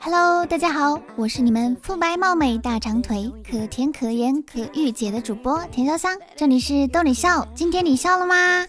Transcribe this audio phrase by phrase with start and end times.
[0.00, 8.66] Hello，大家好，我是你们肤白貌美、大长腿、可甜可盐可御姐的主播田潇湘，这里是逗你笑，今天你笑了吗？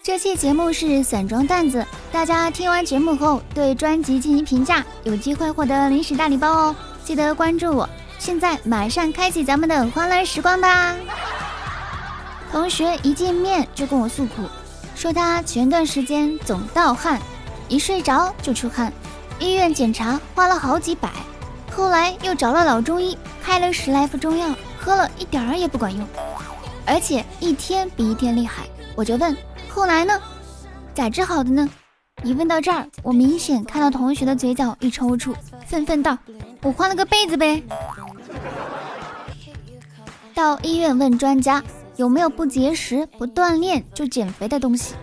[0.00, 7.88] 这期节目是散装段子，大家听完节目后对专辑进行评价，有机会获得零食大礼包哦，记得关注我。
[8.20, 10.94] 现在马上开启咱们的欢乐时光吧。
[12.52, 14.44] 同学一见面就跟我诉苦，
[14.94, 17.20] 说他前段时间总盗汗。
[17.70, 18.92] 一睡着就出汗，
[19.38, 21.08] 医院检查花了好几百，
[21.70, 26.04] 后来又找了老中医开了十来副中药，喝了一点儿也不管用，
[26.84, 28.64] 而且一天比一天厉害。
[28.96, 29.34] 我就问
[29.68, 30.20] 后来呢？
[30.92, 31.70] 咋治好的呢？
[32.24, 35.32] 一问到这儿，我明显看到同学的嘴角一抽搐，
[35.64, 36.18] 愤愤道
[36.62, 37.62] ：“我换了个被子呗。”
[40.34, 41.62] 到医院问专家
[41.94, 44.96] 有没有不节食、不锻炼就减肥的东西，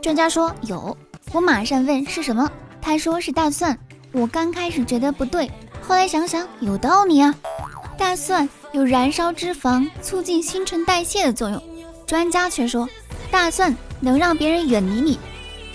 [0.00, 0.96] 专家说有。
[1.32, 2.50] 我马上问是什么，
[2.80, 3.78] 他说是大蒜。
[4.12, 5.50] 我刚开始觉得不对，
[5.86, 7.34] 后来想想有道理啊。
[7.98, 11.62] 大蒜有燃烧脂肪、促进新陈代谢的作用。
[12.06, 12.88] 专家却说
[13.30, 15.18] 大蒜能让别人远离你，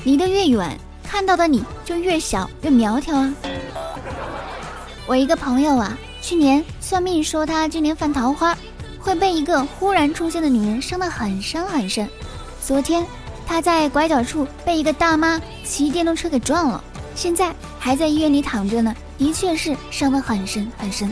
[0.04, 3.34] 离得越远，看到的你就越小越苗条啊。
[5.06, 8.58] 我一个朋友啊，去年算命说他今年犯桃花，
[9.00, 12.10] 会被一个忽然出现的女人伤得很深很深。
[12.60, 13.06] 昨天。
[13.46, 16.84] 他在拐角处被一个大妈骑电动车给撞了，
[17.16, 18.96] 现在还在医院里躺着呢。
[19.18, 21.10] 的确是伤得很深很深。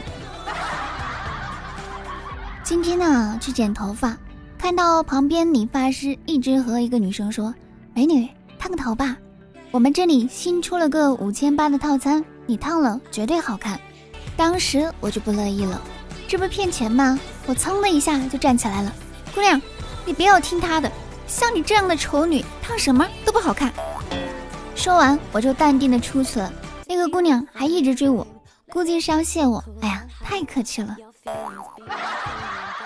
[2.63, 4.17] 今天呢，去剪头发，
[4.57, 7.53] 看到旁边理发师一直和一个女生说
[7.93, 8.27] ：“美女，
[8.59, 9.15] 烫个头吧，
[9.69, 13.79] 我们这里新出了个五千八的套餐，你烫了绝对好看。”
[14.35, 15.79] 当时我就不乐意了，
[16.27, 17.19] 这不骗钱吗？
[17.45, 18.91] 我噌的一下就站起来了，
[19.33, 19.61] 姑娘，
[20.05, 20.91] 你不要听他的。
[21.31, 23.71] 像你这样的丑女，烫什么都不好看。
[24.75, 26.51] 说完，我就淡定的出去了。
[26.85, 28.27] 那个姑娘还一直追我，
[28.69, 29.63] 估计是要谢我。
[29.81, 30.97] 哎呀，太客气了。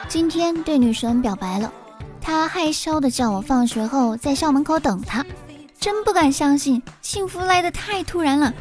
[0.07, 1.73] 今天对女神表白了，
[2.21, 5.25] 她害羞的叫我放学后在校门口等她。
[5.79, 8.53] 真不敢相信，幸福来的太突然了。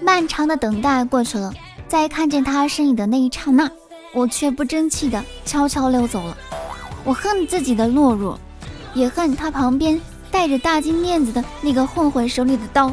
[0.00, 1.52] 漫长的等待过去了，
[1.86, 3.70] 在看见她身影的那一刹那，
[4.14, 6.34] 我却不争气的悄悄溜走了。
[7.04, 8.40] 我恨自己的懦弱。
[8.94, 12.92] 也恨他旁边带着大金链子的那个混混手里的刀。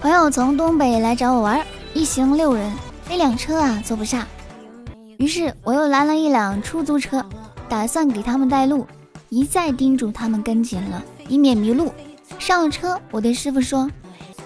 [0.00, 2.72] 朋友从东北来找我玩，一行六人，
[3.08, 4.26] 那辆车啊坐不下，
[5.18, 7.24] 于是我又拦了一辆出租车，
[7.68, 8.86] 打算给他们带路，
[9.30, 11.92] 一再叮嘱他们跟紧了，以免迷路。
[12.38, 13.90] 上了车，我对师傅说：“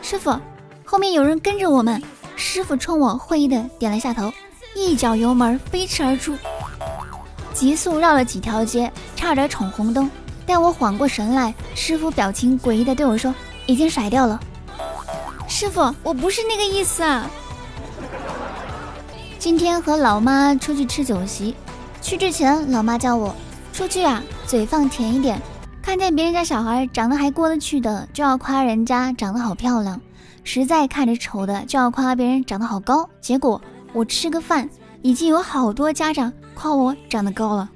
[0.02, 0.38] 师傅，
[0.84, 2.00] 后面有人跟着我们。”
[2.36, 4.32] 师傅冲我会意的点了下头，
[4.76, 6.36] 一脚油门飞驰而出。
[7.58, 10.08] 急速绕了几条街，差点闯红灯。
[10.46, 13.34] 待我缓过神来，师傅表情诡异的对我说
[13.66, 14.38] ：“已经甩掉了。”
[15.48, 17.28] 师傅，我不是那个意思啊。
[19.40, 21.56] 今天和老妈出去吃酒席，
[22.00, 23.34] 去之前老妈叫我
[23.72, 25.42] 出去啊，嘴放甜一点。
[25.82, 29.96] 看见别人家小孩长得还过得去的，就要夸人家长得好漂亮；
[30.44, 33.10] 实在看着丑的，就要夸别人长得好高。
[33.20, 33.60] 结果
[33.92, 34.70] 我吃个饭，
[35.02, 36.32] 已经有好多家长。
[36.60, 37.68] 夸我长得高了，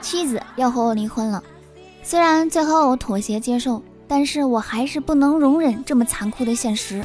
[0.00, 1.40] 妻子要和我离婚了。
[2.02, 7.04] 虽然最后我妥协接受，但是我还是不能容忍这么残酷的现实。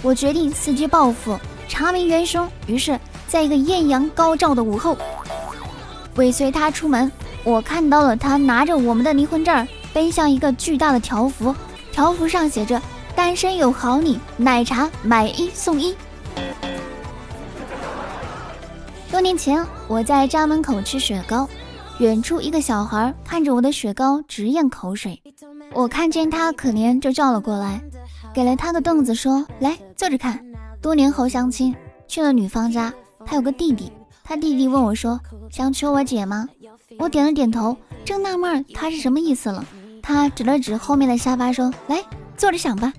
[0.00, 1.36] 我决定伺机报复，
[1.68, 2.48] 查明元凶。
[2.68, 2.96] 于是，
[3.26, 4.96] 在一个艳阳高照的午后，
[6.14, 7.10] 尾随他出门。
[7.42, 11.52] 我看到了他拿着我们的离婚证，奔向一个巨大的条幅，
[11.90, 12.80] 条幅上写着
[13.16, 15.96] ：“单身有好礼，奶茶买一送一。”
[19.18, 21.48] 多年前，我在家门口吃雪糕，
[21.98, 25.20] 远处一个小孩看着我的雪糕直咽口水。
[25.74, 27.82] 我看见他可怜，就叫了过来，
[28.32, 30.40] 给了他个凳子，说：“来坐着看。”
[30.80, 31.74] 多年后相亲
[32.06, 32.94] 去了女方家，
[33.26, 33.90] 他有个弟弟，
[34.22, 36.48] 他弟弟问我说：“想娶我姐吗？”
[37.00, 39.64] 我点了点头，正纳闷他是什么意思了。
[40.00, 42.00] 他指了指后面的沙发，说：“来
[42.36, 42.92] 坐着想吧。”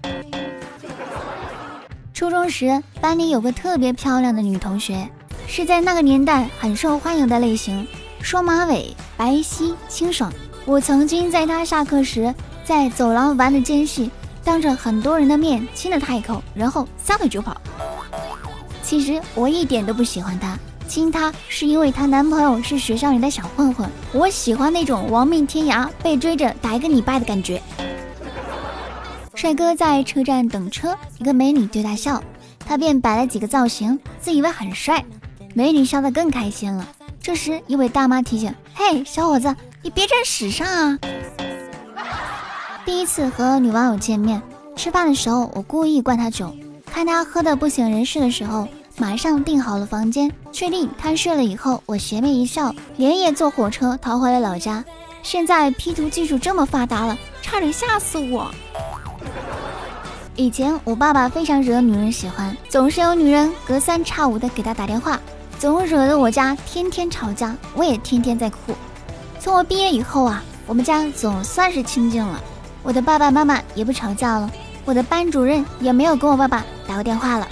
[2.13, 5.09] 初中时，班里有个特别漂亮的女同学。
[5.51, 7.85] 是在那个年代很受欢迎的类型，
[8.21, 10.31] 双马尾、白皙清爽。
[10.63, 14.11] 我曾经在她下课时在走廊玩的间隙，
[14.43, 17.59] 当着很多人的面亲了她一口，然后撒腿就跑。
[18.83, 20.55] 其实我一点都不喜欢她，
[20.87, 27.59] 亲她是因为她男朋友是学校里的小混混，我喜欢那种亡命天涯被追着打一个礼拜的感觉。
[29.33, 32.23] 帅哥在车站等车，一个美女对他笑，
[32.59, 35.03] 他便摆了几个造型，自以为很帅。
[35.53, 36.87] 美女笑得更开心了。
[37.21, 40.99] 这时，一位大妈提醒：“嘿，小伙子，你别站屎上啊！”
[42.85, 44.41] 第一次和女网友见面，
[44.75, 46.55] 吃饭的时候我故意灌她酒，
[46.85, 48.67] 看她喝的不省人事的时候，
[48.97, 54.83] 马上订好了房间，确定她睡了以后，我邪魅一笑，连夜坐火车逃回了老家。
[55.21, 58.49] 现在 P 图技术这么发达了，差点吓死我。
[60.35, 65.19] 以前我爸爸非常惹女人喜欢，总是有女人隔三差五的给他打电话，
[65.59, 68.73] 总惹得我家天天吵架，我也天天在哭。
[69.41, 72.41] 从我毕业以后啊，我们家总算是清静了，
[72.81, 74.49] 我的爸爸妈妈也不吵架了，
[74.85, 77.47] 我的班主任也没有跟我爸爸打过电话了。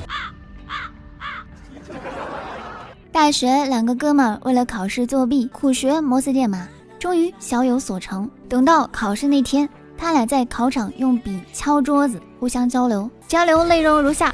[3.12, 6.66] 大学两个哥们儿为了考试作弊，苦学摩斯电码，
[6.98, 8.30] 终于小有所成。
[8.48, 9.68] 等到考试那天。
[10.00, 13.10] 他俩在考场用笔敲桌子，互相交流。
[13.28, 14.32] 交流内容如下：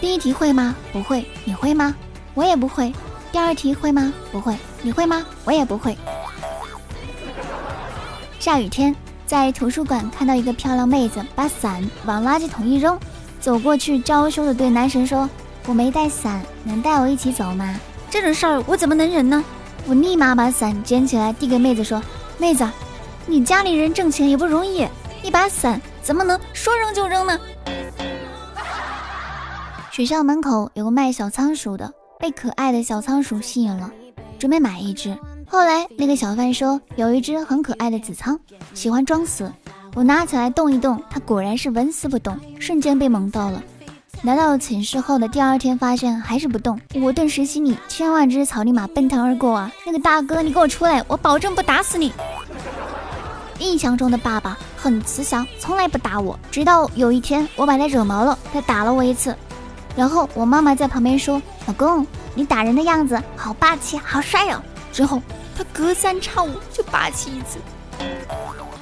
[0.00, 0.74] 第一题会吗？
[0.92, 1.24] 不会。
[1.44, 1.94] 你会吗？
[2.34, 2.92] 我也不会。
[3.34, 4.14] 第二题会吗？
[4.30, 4.56] 不会。
[4.80, 5.26] 你会吗？
[5.44, 5.98] 我也不会。
[8.38, 8.94] 下雨天，
[9.26, 12.96] 在图书馆看到一个漂亮妹子把伞往垃圾桶一扔，
[13.40, 15.28] 走过去娇羞的对男神说
[15.66, 17.74] ：“我没带伞，能带我一起走吗？”
[18.08, 19.44] 这种事儿我怎么能忍呢？
[19.88, 22.00] 我立马把伞捡起来递给妹子说
[22.38, 22.64] ：“妹子，
[23.26, 24.86] 你家里人挣钱也不容易。”
[25.24, 27.36] 一把伞怎么能说扔就扔呢？
[29.90, 31.92] 学校门口有个卖小仓鼠的，
[32.24, 33.90] 被可爱的小仓鼠吸引了，
[34.38, 35.14] 准备买一只。
[35.46, 38.40] 后来那个小贩说有一只很可爱的紫仓，
[38.72, 39.52] 喜欢装死。
[39.94, 43.62] 我拿起来动一动，它果然是纹丝不动，瞬间被萌到了。
[44.22, 49.70] 来到寝室后的第二天，发现还是不动，我顿时心里千万只草泥马奔腾而过啊！
[49.84, 52.10] 那个大哥，你给我出来，我保证不打死你。
[53.58, 56.38] 印象中的爸爸很慈祥，从来不打我。
[56.50, 59.36] 直到有一天我把他惹毛了，他打了我一次。
[59.96, 64.60] 然后我妈妈在旁边说：“老公，你打人的样子好霸气，好帅哦。”
[64.92, 65.20] 之后
[65.56, 67.58] 他隔三差五就霸气一次。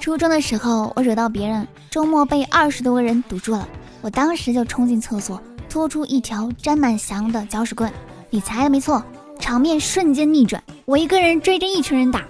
[0.01, 3.69] 初中的时候我惹到别人，周末被二十多个人堵住了，
[4.01, 7.91] 我当时就冲进厕所，拖出一条沾满翔的搅屎棍。
[8.31, 9.03] 你猜的没错，
[9.39, 12.25] 场面瞬间逆转，我一个人追着一群人打。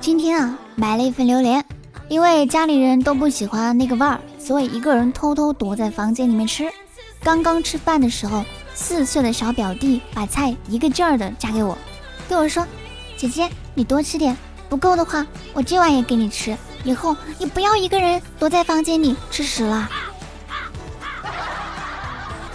[0.00, 1.64] 今天啊，买了一份榴莲，
[2.08, 6.70] 因为家里人都不喜欢那个味儿，所以一个人偷偷躲在房间里面吃。
[7.20, 8.44] 刚刚吃饭的时候，
[8.76, 11.76] 四岁的小表弟把菜一个劲儿的夹给我，
[12.28, 12.64] 对我说
[13.18, 14.36] ：“姐姐，你多吃点，
[14.68, 16.56] 不够的话，我今晚也给你吃。
[16.84, 19.90] 以后你不要一个人躲在房间里吃屎了。”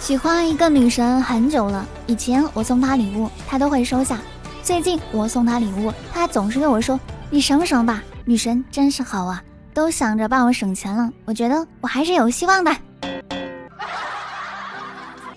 [0.00, 4.18] 喜欢一个女神很久了，以前我送她礼物，她都会收下。
[4.62, 6.98] 最近我送她礼物，她总是对我说。
[7.28, 9.42] 你省省吧，女神真是好啊，
[9.74, 11.10] 都想着帮我省钱了。
[11.24, 12.74] 我觉得我还是有希望的。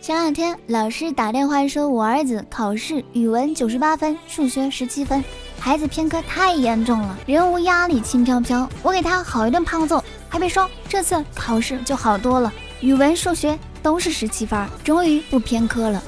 [0.02, 5.24] 前两天老师打电话说，我儿子考试语文九十八分，数学十七分，
[5.60, 8.70] 孩子偏科太严重了，人无压力轻飘飘。
[8.84, 16.04] 我给他好一顿胖揍，还别说，这次考试就好多了，语文、数学都是十七分，终于不偏科了。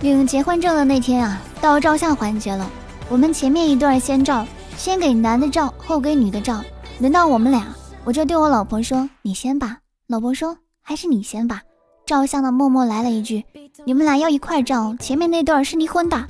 [0.00, 2.70] 领结婚证的那天啊，到照相环节了。
[3.08, 4.46] 我们前面一段先照，
[4.78, 6.62] 先给男的照，后给女的照。
[7.00, 7.66] 轮到我们俩，
[8.04, 11.60] 我就对我老婆说：“你先吧。”老婆说：“还是你先吧。”
[12.06, 13.44] 照相的默默来了一句
[13.84, 16.24] ：“你们俩要一块照，前面那段是离婚的。”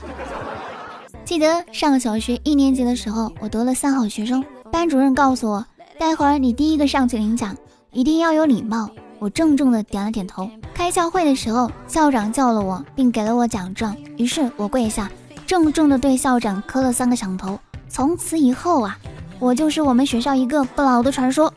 [1.27, 4.43] 记得上小学一年级的时候，我得了三好学生，
[4.73, 5.65] 班主任告诉我
[6.01, 7.55] ：“待会儿你第一个上去领奖，
[7.93, 8.89] 一定要有礼貌。”
[9.21, 10.49] 我郑重的点了点头。
[10.73, 15.11] 开校会的时候，校长叫了我，并给了我奖状，于是我跪下。
[15.47, 17.59] 郑重的对校长磕了三个响头。
[17.89, 18.99] 从此以后啊，
[19.39, 21.53] 我就是我们学校一个不老的传说。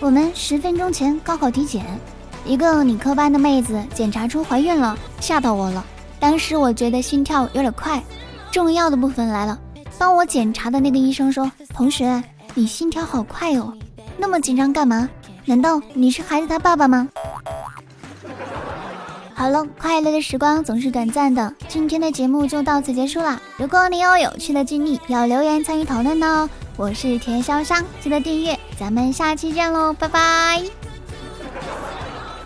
[0.00, 1.84] 我们十分钟前高考体检，
[2.44, 5.84] 一个理科班的妹子检查出怀孕了，吓到我了。
[6.18, 8.02] 当时我觉得心跳有点快。
[8.50, 9.58] 重要的部分来了，
[9.98, 12.22] 帮我检查的那个医生说：“同学，
[12.54, 13.72] 你心跳好快哦，
[14.18, 15.08] 那么紧张干嘛？
[15.44, 17.08] 难道你是孩子他爸爸吗？”
[19.42, 23.42] 好了，快乐的时光总是短暂的，今天的节目就到此结束了。
[23.56, 26.48] 如果你有有趣的经历，要留言参与讨论哦。
[26.76, 30.62] 我是田潇湘，记得订阅，咱们下期见喽，拜拜。